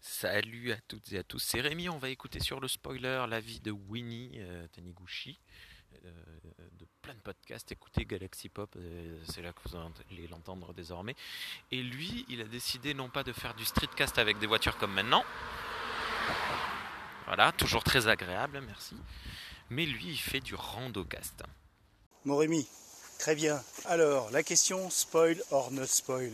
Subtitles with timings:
[0.00, 3.40] Salut à toutes et à tous, c'est Rémi, on va écouter sur le spoiler la
[3.40, 5.38] vie de Winnie euh, Taniguchi,
[6.04, 6.10] euh,
[6.78, 11.16] de plein de podcasts, écoutez Galaxy Pop, euh, c'est là que vous allez l'entendre désormais.
[11.72, 14.92] Et lui, il a décidé non pas de faire du streetcast avec des voitures comme
[14.92, 15.24] maintenant,
[17.26, 18.96] voilà, toujours très agréable, merci,
[19.70, 21.42] mais lui, il fait du randocast.
[22.24, 22.68] Mon Rémi,
[23.18, 23.62] très bien.
[23.86, 26.32] Alors, la question spoil or not spoil?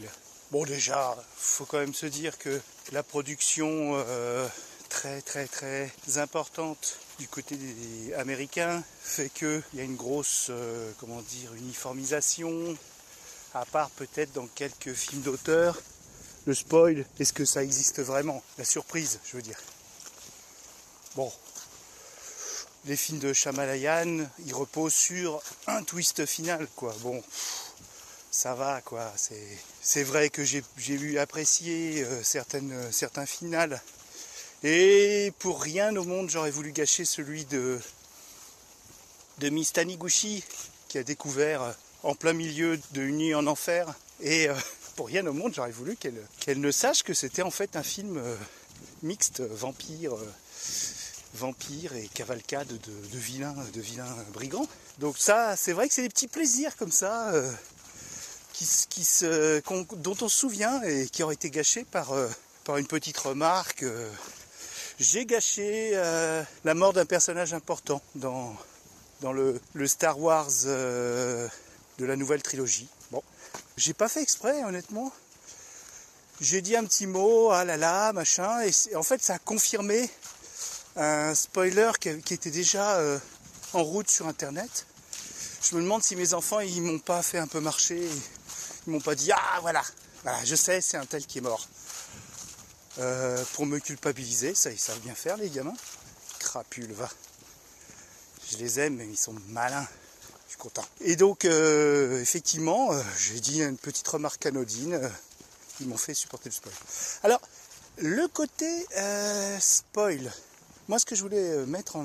[0.53, 2.61] Bon déjà, faut quand même se dire que
[2.93, 4.47] la production euh,
[4.91, 10.93] très très très importante du côté des Américains fait qu'il y a une grosse euh,
[11.01, 12.77] comment dire uniformisation,
[13.55, 15.81] à part peut-être dans quelques films d'auteur.
[16.45, 18.43] Le spoil, est-ce que ça existe vraiment?
[18.59, 19.59] La surprise, je veux dire.
[21.17, 21.33] Bon,
[22.85, 26.95] les films de Shamalayan, ils reposent sur un twist final, quoi.
[27.01, 27.23] Bon,
[28.33, 29.13] ça va quoi.
[29.83, 33.81] C'est vrai que j'ai eu apprécié euh, certaines, euh, certains finales.
[34.65, 37.79] Et pour rien au monde, j'aurais voulu gâcher celui de,
[39.39, 40.43] de Miss Taniguchi,
[40.89, 43.95] qui a découvert euh, en plein milieu de Une nuit en enfer.
[44.23, 44.49] Et
[44.97, 48.23] pour rien au monde, j'aurais voulu qu'elle ne sache que c'était en fait un film
[49.03, 50.15] mixte, vampire,
[51.35, 54.69] vampire et cavalcade de, de, vilains, de vilains brigands.
[54.99, 57.33] Donc ça, c'est vrai que c'est des petits plaisirs comme ça
[59.97, 62.29] dont on se souvient et qui ont été gâchés par, euh,
[62.65, 63.83] par une petite remarque.
[63.83, 64.11] Euh.
[64.99, 68.55] J'ai gâché euh, la mort d'un personnage important dans,
[69.21, 71.49] dans le, Star Wars de
[71.99, 72.89] la nouvelle trilogie.
[73.11, 73.23] Bon,
[73.77, 75.13] j'ai pas fait exprès, honnêtement.
[76.41, 80.11] J'ai dit un petit mot, ah là là, machin, et en fait ça a confirmé
[80.97, 83.01] un spoiler qui, qui était déjà
[83.73, 84.87] en route sur internet.
[85.63, 88.09] Je me demande si mes enfants ils m'ont pas fait un peu marcher
[88.87, 89.83] ils m'ont pas dit ah voilà,
[90.45, 91.67] je sais, c'est un tel qui est mort.
[92.99, 95.75] Euh, pour me culpabiliser, ça ils savent bien faire les gamins.
[96.39, 97.09] Crapule, va.
[98.51, 99.87] Je les aime, mais ils sont malins.
[100.47, 100.85] Je suis content.
[101.01, 105.01] Et donc euh, effectivement, euh, j'ai dit une petite remarque anodine.
[105.81, 106.75] ils m'ont fait supporter le spoil.
[107.23, 107.41] Alors,
[107.99, 108.87] le côté
[109.61, 110.31] spoil,
[110.89, 111.97] moi ce que je voulais mettre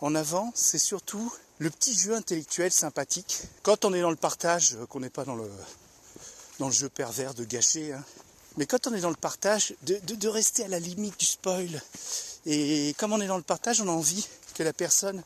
[0.00, 3.42] en avant, c'est surtout le petit jeu intellectuel sympathique.
[3.62, 5.50] Quand on est dans le partage, euh, qu'on n'est pas dans le,
[6.58, 8.04] dans le jeu pervers de gâcher, hein.
[8.56, 11.82] mais quand on est dans le partage, de, rester à la limite du spoil.
[12.46, 15.22] Et comme on est dans le partage, on a envie que la personne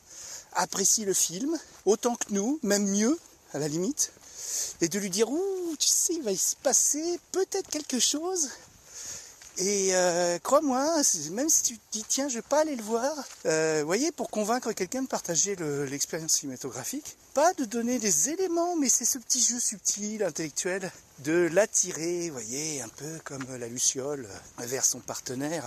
[0.53, 3.17] apprécie le film autant que nous, même mieux,
[3.53, 4.11] à la limite,
[4.81, 8.49] et de lui dire Ouh, tu sais, il va se passer peut-être quelque chose
[9.57, 13.13] et euh, crois-moi, même si tu te dis tiens, je vais pas aller le voir,
[13.45, 15.55] euh, voyez, pour convaincre quelqu'un de partager
[15.89, 21.49] l'expérience cinématographique, pas de donner des éléments, mais c'est ce petit jeu subtil, intellectuel, de
[21.51, 24.27] l'attirer, voyez, un peu comme la luciole
[24.57, 25.63] vers son partenaire,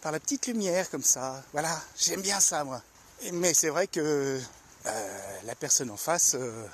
[0.00, 1.44] par la petite lumière comme ça.
[1.52, 2.82] Voilà, j'aime bien ça moi.
[3.32, 4.40] Mais c'est vrai que
[4.86, 6.64] euh, la personne en face, euh,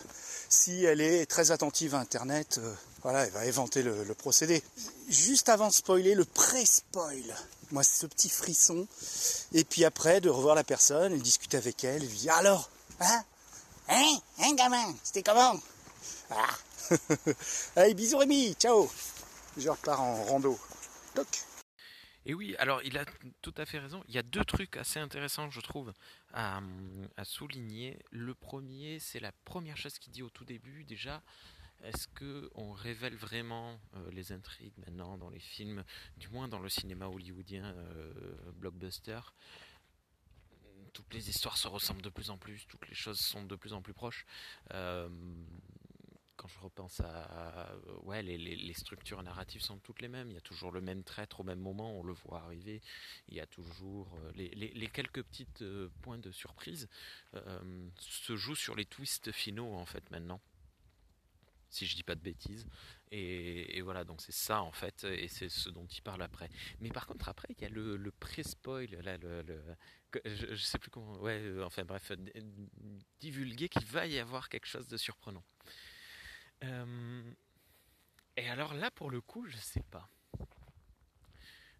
[0.49, 2.61] si elle est très attentive à Internet,
[3.07, 4.61] voilà, elle va inventer le, procédé.
[5.09, 7.23] Juste avant de spoiler, le pré-spoil.
[7.71, 8.89] Moi, c'est ce petit frisson.
[9.53, 12.03] Et puis après, de revoir la personne et discuter avec elle.
[12.03, 12.69] Et dire alors,
[12.99, 13.25] hein
[13.89, 15.55] Hein Hein, gamin C'était comment?
[16.33, 16.49] Ah
[17.77, 18.91] Allez, bisous Rémi, ciao
[19.57, 20.59] Je repars en rando.
[21.15, 21.29] Toc
[22.29, 23.05] et oui, alors il a
[23.41, 24.03] tout à fait raison.
[24.09, 25.93] Il y a deux trucs assez intéressants, je trouve,
[26.33, 26.61] à
[27.23, 28.01] souligner.
[28.11, 30.83] Le premier, c'est la première chose qu'il dit au tout début.
[30.83, 31.23] Déjà,
[31.83, 35.85] est-ce qu'on révèle vraiment euh, les intrigues maintenant dans les films,
[36.17, 38.13] du moins dans le cinéma hollywoodien euh,
[38.55, 39.21] blockbuster?
[40.93, 43.75] Toutes les histoires se ressemblent de plus en plus, toutes les choses sont de plus
[43.75, 44.25] en plus proches.
[44.73, 45.09] Euh,
[46.37, 50.31] quand je repense à, ouais, les, structures narratives sont toutes les mêmes.
[50.31, 52.83] Il y a toujours le même traître au même moment, on le voit arriver.
[53.29, 55.47] Il y a toujours les, quelques petits
[56.03, 56.89] points de surprise
[57.99, 60.41] se jouent sur les twists finaux en fait maintenant
[61.69, 62.67] si je dis pas de bêtises.
[63.11, 66.51] Et, voilà, donc c'est ça en fait, et c'est ce dont il parle après.
[66.81, 69.45] Mais par contre, après, il y a le, le pré-spoil, là, le,
[70.25, 72.13] je, je, sais plus comment, ouais, euh, enfin bref,
[73.21, 75.45] divulguer qu'il va y avoir quelque chose de surprenant.
[76.65, 77.33] Euh,
[78.37, 80.09] et alors là, pour le coup, je sais pas.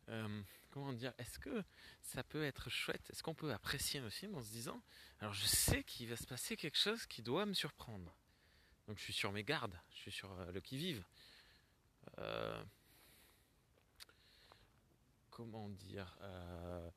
[0.09, 1.65] Euh, comment dire Est-ce que
[2.03, 3.11] ça peut être chouette?
[3.11, 4.83] Est-ce qu'on peut apprécier un film en se disant
[5.19, 8.17] Alors je sais qu'il va se passer quelque chose qui doit me surprendre?
[8.87, 11.05] Donc je suis sur mes gardes, je suis sur euh, le qui-vive.
[12.19, 12.63] Euh,
[15.31, 16.89] comment dire euh,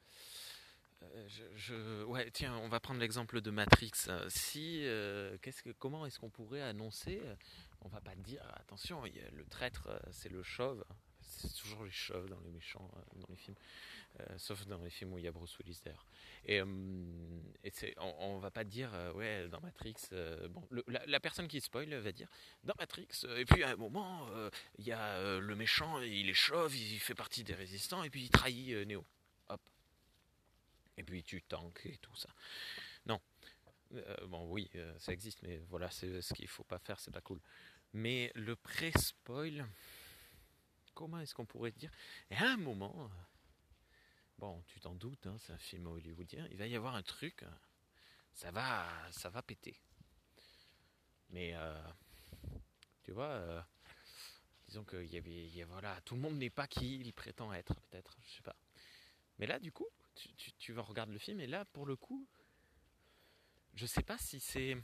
[2.33, 3.91] tiens, on va prendre l'exemple de Matrix.
[4.27, 4.85] Si,
[5.41, 7.21] qu'est-ce que, comment est-ce qu'on pourrait annoncer
[7.81, 10.83] On va pas dire, attention, le traître, c'est le chauve.
[11.29, 13.55] C'est toujours les chauves dans les méchants, dans les films.
[14.37, 16.05] sauf dans les films où il y a Bruce Willis d'ailleurs.
[16.45, 16.61] Et,
[17.97, 19.95] on, va pas dire, ouais, dans Matrix,
[20.49, 22.29] bon, la, personne qui spoil va dire,
[22.63, 24.27] dans Matrix, et puis à un moment,
[24.77, 28.23] il y a le méchant, il est chauve, il fait partie des résistants, et puis
[28.23, 29.05] il trahit Neo.
[29.49, 29.61] Hop.
[30.97, 32.29] Et puis tu tanks et tout ça.
[33.05, 33.21] Non.
[34.27, 37.39] bon, oui, ça existe, mais voilà, c'est ce qu'il faut pas faire, c'est pas cool.
[37.93, 39.65] Mais le pré-spoil,
[40.99, 41.89] comment est-ce qu'on pourrait dire?
[42.29, 43.09] Et à un moment,
[44.37, 47.45] bon, tu t'en doutes, hein, c'est un film hollywoodien, il va y avoir un truc,
[48.33, 49.79] ça va, ça va péter.
[51.29, 51.81] Mais, euh,
[53.03, 53.61] tu vois, euh,
[54.67, 54.97] disons que
[55.67, 58.57] voilà, tout le monde n'est pas qui il prétend être, peut-être, je sais pas.
[59.37, 62.27] Mais là, du coup, tu, tu regarder le film, et là, pour le coup,
[63.73, 64.75] je sais pas si c'est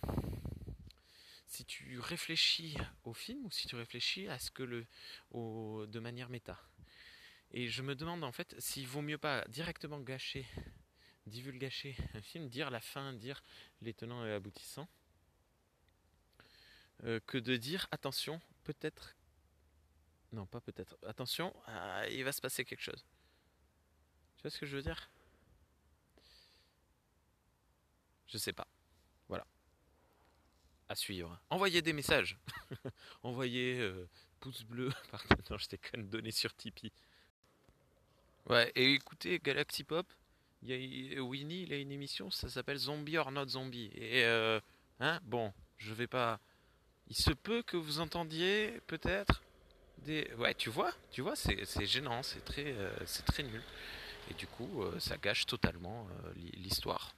[1.55, 2.75] si tu réfléchis
[3.05, 4.85] au film ou si tu réfléchis à ce que le
[5.31, 6.59] au, de manière méta.
[7.51, 10.45] Et je me demande en fait s'il vaut mieux pas directement gâcher,
[11.27, 13.41] divulgacher un film, dire la fin, dire
[13.81, 14.89] les tenants et aboutissants,
[17.05, 19.15] euh, que de dire attention, peut-être,
[20.33, 23.05] non pas peut-être, attention, ah, il va se passer quelque chose.
[24.35, 25.09] Tu vois ce que je veux dire?
[28.27, 28.67] Je sais pas
[30.89, 31.39] à suivre.
[31.49, 32.37] Envoyez des messages.
[33.23, 34.07] Envoyez euh,
[34.39, 34.91] pouce bleu.
[35.49, 36.91] non, je déconne, donner sur Tipeee.
[38.49, 40.05] Ouais, et écoutez, Galaxy Pop,
[40.61, 43.89] y a, Winnie, il a une émission, ça s'appelle Zombie or Not Zombie.
[43.95, 44.59] Et, euh,
[44.99, 46.39] hein, bon, je vais pas.
[47.07, 49.41] Il se peut que vous entendiez, peut-être,
[49.99, 50.31] des.
[50.37, 53.61] Ouais, tu vois, tu vois, c'est gênant, c'est très, euh, c'est très nul.
[54.29, 56.07] Et du coup, ça gâche totalement
[56.55, 57.13] l'histoire.